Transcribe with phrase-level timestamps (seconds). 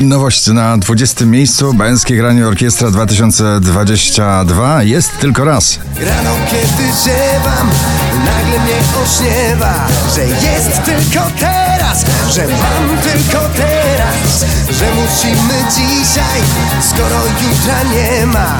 [0.00, 1.24] Nowość na 20.
[1.26, 5.78] miejscu, Bęskie Granie Orkiestra 2022 jest tylko raz.
[6.00, 7.70] Rano kiedy ziewam,
[8.24, 14.44] nagle mnie ośniewa Że jest tylko teraz, że mam tylko teraz
[14.78, 16.40] Że musimy dzisiaj,
[16.90, 18.58] skoro jutra nie ma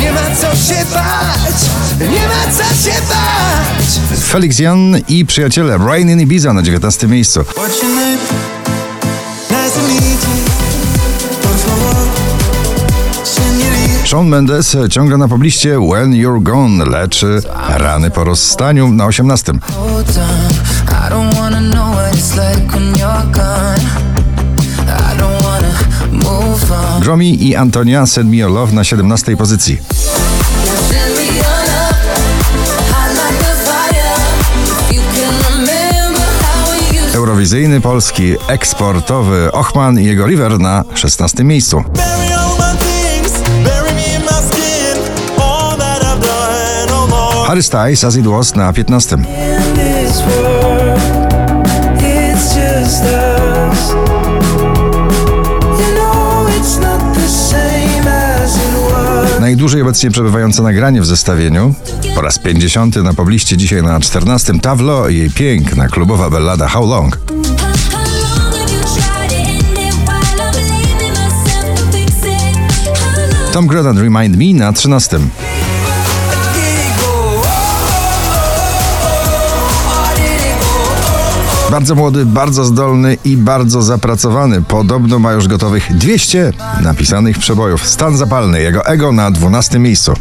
[0.00, 1.56] Nie ma co się bać,
[2.00, 7.06] nie ma co się bać Felix Jan i przyjaciele Rain in Ibiza na 19.
[7.08, 7.44] miejscu.
[14.14, 19.52] Shawn Mendes ciągle na pobliście When You're Gone leczy rany po rozstaniu na 18.
[19.62, 20.50] Hold on,
[20.88, 23.80] I don't wanna know what it's like when you're gone.
[24.86, 25.68] I don't wanna
[26.12, 27.02] move on.
[27.02, 29.36] Gromi i Antonia Send Me Your Love na 17.
[29.36, 29.78] pozycji.
[37.14, 41.44] Eurowizyjny polski eksportowy Ochman i jego River na 16.
[41.44, 41.84] miejscu.
[47.54, 49.20] Harry Styles As It Was na 15.
[49.20, 49.26] In
[49.74, 50.98] this world,
[52.02, 53.94] it's just us
[55.78, 61.74] You know it's not the same as it was Najdłużej obecnie przebywające nagranie w zestawieniu.
[62.14, 64.60] Po raz 50 na pobliście dzisiaj na 14.
[64.60, 66.68] Tawlo i jej piękna klubowa ballada?
[66.68, 67.18] How long?
[73.52, 75.18] Tom Grennan Remind Me na 13.
[81.74, 84.62] Bardzo młody, bardzo zdolny i bardzo zapracowany.
[84.62, 87.86] Podobno ma już gotowych 200 napisanych przebojów.
[87.86, 90.14] Stan zapalny, jego ego na 12 miejscu.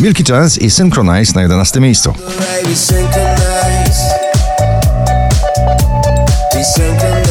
[0.00, 2.14] Milky Chance i Synchronize na 11 miejscu.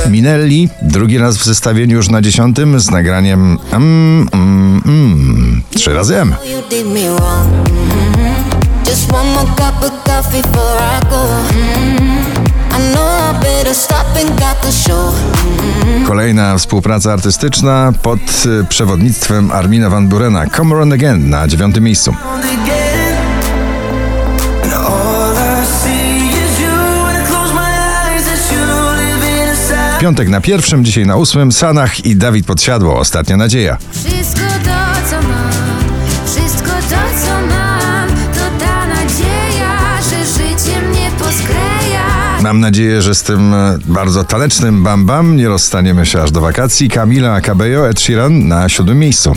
[0.10, 6.18] Minelli, drugi raz w zestawieniu już na 10 z nagraniem mm, mm, mm, trzy razy
[6.22, 6.36] M.
[6.36, 6.54] Mhm.
[8.26, 8.44] Mhm.
[14.24, 15.14] Got the show.
[16.08, 20.46] Kolejna współpraca artystyczna pod y, przewodnictwem Armina Van Burena.
[20.48, 22.16] Come Around Again na 9 miejscu.
[30.04, 31.52] Piątek na pierwszym, dzisiaj na ósmym.
[31.52, 33.00] Sanach i Dawid Podsiadło.
[33.00, 33.78] Ostatnia nadzieja.
[33.92, 35.84] Wszystko to, co mam,
[36.26, 42.04] wszystko to, co mam, to ta nadzieja, że życie mnie poskleja.
[42.42, 46.42] Mam nadzieję, że z tym e, bardzo tanecznym Bam Bam nie rozstaniemy się aż do
[46.42, 46.90] wakacji.
[46.90, 49.36] Camila Cabello, Ed Sheeran na siódmym miejscu.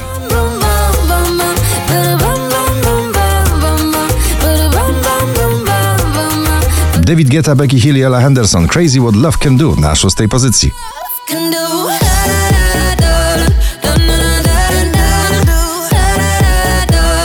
[7.06, 8.66] David Guetta, Becky Hill i Ella Henderson.
[8.66, 10.72] Crazy What Love Can Do na szóstej pozycji.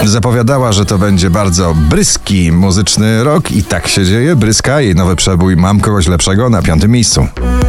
[0.03, 4.35] Zapowiadała, że to będzie bardzo bryski muzyczny rok i tak się dzieje.
[4.35, 7.27] Bryska, jej nowy przebój Mam kogoś lepszego na piątym miejscu.
[7.37, 7.61] Mm.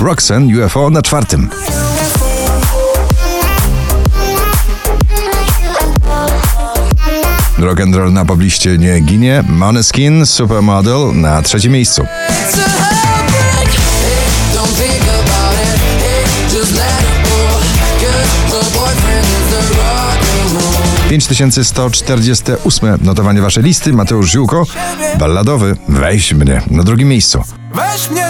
[0.00, 1.48] Roxanne, UFO na czwartym.
[7.60, 9.44] Rock and roll na pobliście nie ginie.
[9.48, 12.02] Moneskin, Supermodel na trzecim miejscu.
[12.54, 13.50] The rock and roll.
[21.10, 23.92] 5148 notowanie waszej listy.
[23.92, 24.66] Mateusz Ziółko,
[25.18, 27.42] balladowy Weź mnie na drugim miejscu.
[27.74, 28.26] Weź mnie,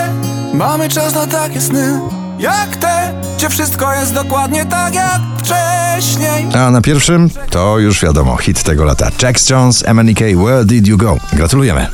[0.55, 2.01] mamy czas na takie sny
[2.41, 8.37] Jak te, gdzie wszystko jest dokładnie tak jak wcześniej A na pierwszym to już wiadomo,
[8.37, 9.10] hit tego lata.
[9.22, 11.16] Jax Jones, MNK, Where Did You Go?
[11.33, 11.87] Gratulujemy.